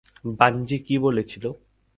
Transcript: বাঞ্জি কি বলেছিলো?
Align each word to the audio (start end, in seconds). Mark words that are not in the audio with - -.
বাঞ্জি 0.39 0.77
কি 0.79 0.95
বলেছিলো? 0.99 1.49